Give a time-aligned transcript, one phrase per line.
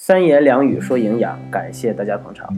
[0.00, 2.48] 三言两语说营养，感谢大家捧场。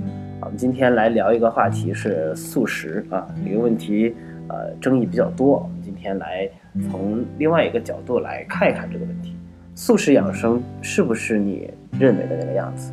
[0.43, 4.15] 我们今天来聊一个话题是素食啊，这个问题
[4.47, 5.55] 呃争议比较多。
[5.55, 6.47] 我们今天来
[6.91, 9.35] 从另外一个角度来看一看这个问题：
[9.75, 12.93] 素食养生是不是你认为的那个样子？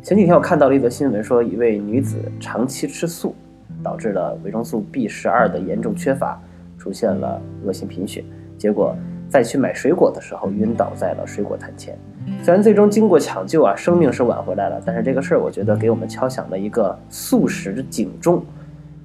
[0.00, 3.34] 前几天我看到了一则新闻，说一位女子长期吃素，
[3.82, 6.40] 导致了维生素 B 十二的严重缺乏，
[6.78, 8.22] 出现了恶性贫血，
[8.56, 8.96] 结果
[9.28, 11.98] 再去买水果的时候晕倒在了水果摊前。
[12.42, 18.42] 虽然最终经过抢救啊，生命是挽回来了，但是这个事儿我觉得给我们敲响了一个素食的警钟。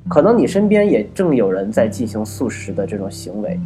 [0.09, 3.59] 可能你身边也正有人在进行素食的这种行为，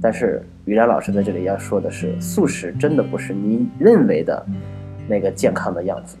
[0.00, 4.46] 但是于然老师在这里要说的是，素食真的不是你认为的
[5.06, 6.16] 那个健康的样子。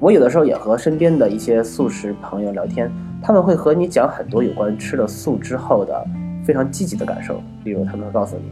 [0.00, 2.90] 我有的时候也和身边的一些素食朋友聊天，
[3.22, 6.04] 他们会和你讲很多有关吃了素之后的
[6.44, 8.44] 非常积极的感受，例如他们会告诉你。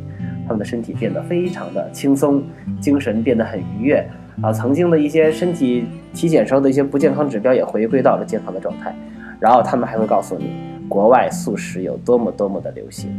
[0.49, 2.43] 他们的身体变得非常的轻松，
[2.81, 4.03] 精神变得很愉悦
[4.41, 4.51] 啊！
[4.51, 5.85] 曾经的一些身体
[6.15, 8.97] 体检时候的一些不健康指标也回归到了健康的状态。
[9.39, 10.47] 然后他们还会告诉你，
[10.89, 13.11] 国外素食有多么多么的流行。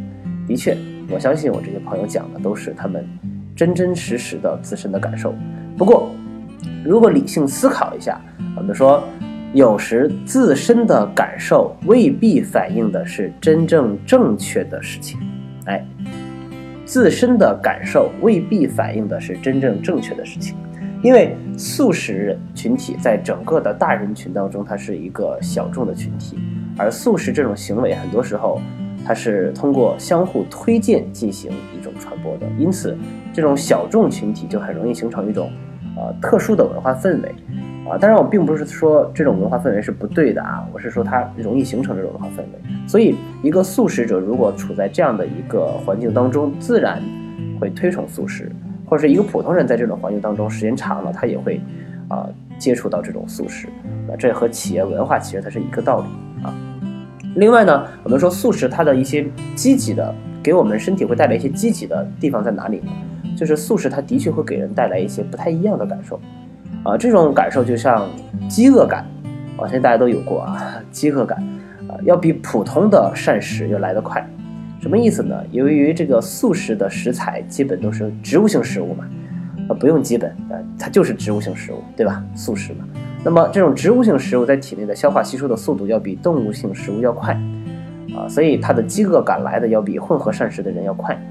[0.48, 0.76] 的确，
[1.12, 3.08] 我相信我这些朋友讲的都是他们
[3.56, 5.34] 真真实实的自身的感受。
[5.78, 6.10] 不过，
[6.84, 8.20] 如果理性思考一下，
[8.58, 9.04] 我们说，
[9.54, 15.20] 有时自身的感受未必反映的是真正正确的事情。
[15.66, 15.86] 哎。
[16.90, 20.56] 自身的感受未必反映的是真正正确的事情，
[21.04, 26.40] 因为素食群体在整个的大人群当中，它是一个小众的群体，
[26.76, 28.60] 而素食这种行为很多时候，
[29.06, 32.98] 它是通过相互推荐进行一种传播的，因此
[33.32, 35.52] 这种小众群体就很容易形成一种
[35.96, 37.36] 呃特殊的文化氛围。
[37.90, 42.88] 啊，当然我并不是说这种文化氛围是不对的啊，我是说它容易形成这种文化氛围。
[42.88, 47.02] 所以，一个素食者如果处在这样的一个环境当中，自然
[47.60, 48.46] 会推崇素食；
[48.86, 51.60] 或者是一个普通人在这种环境当中时间长了，他也会
[52.10, 53.68] 啊接触到这种素食。
[54.08, 56.54] 那这和企业文化其实它是一个道理啊。
[57.36, 60.14] 另外呢，我们说素食它的一些积极的，
[60.44, 62.92] 给我们身体会带来一些积极的地方在哪里呢？
[63.36, 66.20] 就是素食它的确会给人带来一些不太一样的感受。
[66.84, 68.10] 啊，这种感受就像
[68.48, 69.06] 饥饿感，
[69.58, 70.82] 我相信大家都有过啊。
[70.92, 71.38] 饥饿感
[71.88, 74.26] 啊，要比普通的膳食要来得快。
[74.82, 75.36] 什么意思呢？
[75.52, 79.04] 由于这个素食的食材基本都是植物性食物嘛，
[79.68, 82.24] 啊，不用基本，啊，它就是植物性食物，对吧？
[82.34, 82.86] 素食嘛。
[83.26, 87.34] 那么这种植物性食物在体内的消化吸收的速度要比动物性食物要快，
[88.16, 91.22] 啊，所以它的饥饿感来的要比混合膳食的人要快。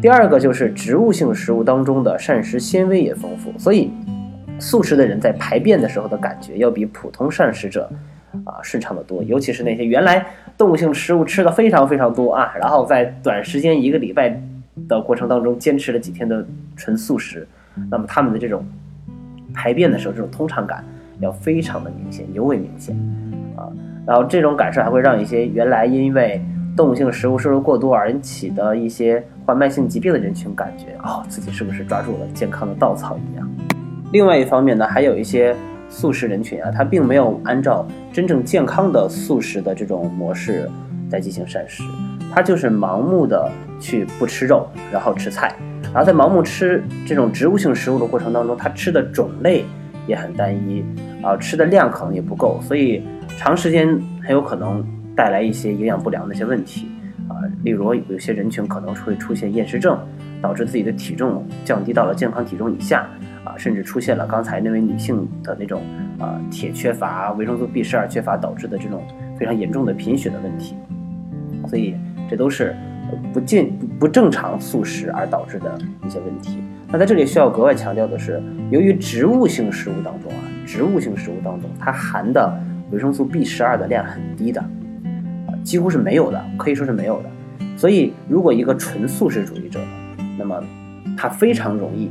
[0.00, 3.90] 第二个就是植物性食物当中的膳食纤维也丰富，所以。
[4.62, 7.90] 素食的人在排便的时候的感觉要比普通膳食者，
[8.44, 9.20] 啊顺畅的多。
[9.24, 10.24] 尤其是那些原来
[10.56, 14.40] 动物性食物吃的非常非常多啊，然后在短时间一个礼拜
[14.88, 16.46] 的过程当中坚持了几天的
[16.76, 17.46] 纯素食，
[17.90, 18.64] 那么他们的这种
[19.52, 20.84] 排便的时候这种通畅感
[21.18, 22.96] 要非常的明显，尤为明显
[23.56, 23.66] 啊。
[24.06, 26.40] 然后这种感受还会让一些原来因为
[26.76, 33.48] 动物性食物摄入过多而引起的一些患慢性疾病的人群感觉，哦，自己是不是抓住了健康的稻草一样。
[34.12, 35.56] 另外一方面呢，还有一些
[35.88, 40.70] 素食人群啊，他并没有按照真正健康的素食的这种模式
[41.08, 41.82] 在进行膳食，
[42.30, 43.50] 他就是盲目的
[43.80, 49.64] 去不吃肉，然后吃菜，然后在盲目吃这种植物性食物的过程当中，他吃的种类
[50.06, 50.84] 也很单一
[51.22, 53.02] 啊，吃的量可能也不够，所以
[53.38, 54.84] 长时间很有可能
[55.16, 56.86] 带来一些营养不良的一些问题
[57.30, 59.98] 啊，例如有些人群可能会出现厌食症，
[60.42, 63.08] 导致自己的体重降低到了健康体重以下。
[63.44, 65.82] 啊，甚至出现了刚才那位女性的那种
[66.18, 69.02] 啊铁缺乏、维生素 B 十二缺乏导致的这种
[69.38, 70.76] 非常严重的贫血的问题，
[71.66, 71.96] 所以
[72.30, 72.74] 这都是
[73.32, 75.76] 不健不正常素食而导致的
[76.06, 76.58] 一些问题。
[76.88, 82.54] 那在这里需要格外强调的是，由于植物性食物当中啊，植物性食物当中它含的
[82.90, 87.30] 维生素 B 十二的量很低的，啊几乎是没有的，可以说是没有的。
[87.76, 89.80] 所以如果一个纯素食主义者，
[90.38, 90.62] 那么
[91.16, 92.08] 他非常容易。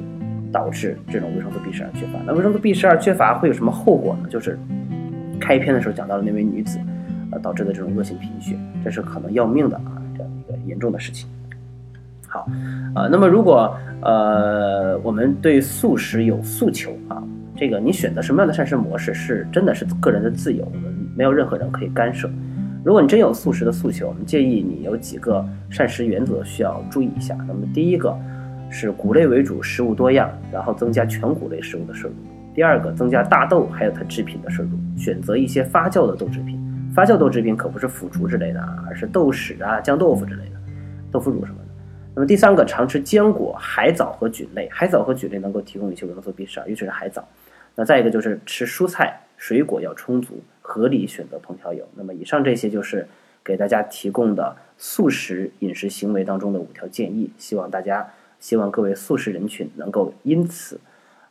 [0.52, 4.28] 导致这种维生素 B 十二缺乏，那维生素 B 十二缺乏会有什么后果呢？
[4.30, 4.60] 就是
[5.40, 6.78] 开篇的时候讲到了那位女子，
[7.32, 11.30] 呃导致的这种恶性贫血，这是可能要命的啊，这样一个严重的事情。
[12.28, 12.48] 好，
[12.96, 17.24] 呃，那么如果呃我们对素食有诉求啊，
[17.56, 22.30] 这个你选择什么样的膳食模式是真的是个人的自由，我们没有任何人可以干涉。
[22.84, 27.38] 如果你真有素食的诉求，我们建议你有几个膳食原则需要注意一下。
[27.48, 28.14] 那么第一个。
[28.72, 32.14] 是谷类为主，食物多样，然后增加全谷类食物的摄入。
[32.56, 36.58] 第二个，增加大豆还有它制品的摄入，选择一些发酵的豆制品。
[36.96, 40.56] 发酵豆制品可不是腐竹之类的啊，而是豆豉啊、酱豆腐之类的，
[41.12, 41.66] 豆腐乳什么的。
[42.16, 44.68] 那么第三个，常吃坚果、海藻和菌类。
[44.70, 47.26] 海藻和菌类能够提供一些维生素 B 十二，尤其是海藻。
[47.76, 51.88] 那再一个就是吃蔬菜水果要充足，合理选择烹调油。
[51.96, 53.08] 那么以上这些就是
[53.44, 58.06] 给大家提供的素食饮食行为当中的五条建议，希望大家
[58.42, 60.82] 希望各位素食人群能够因此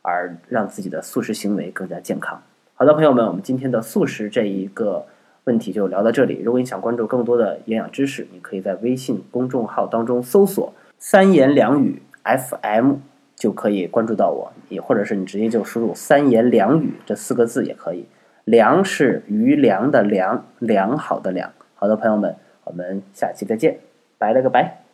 [0.01, 2.43] 而让自己的素食行为更加健康。
[2.73, 5.05] 好的，朋友们，我们今天的素食这一个
[5.45, 6.41] 问题就聊到这里。
[6.43, 12.95] 如果你想关注更多的营养知识，你可以在微信公众号当中搜索“三言两语 FM”。
[13.37, 18.05] 就可以关注到我，也或者是你直接就输入“三言两语”这四个字也可以。
[18.45, 21.51] 良是余粮的良，良好的良。
[21.75, 23.79] 好的，朋友们，我们下期再见，
[24.19, 24.90] 拜了个拜。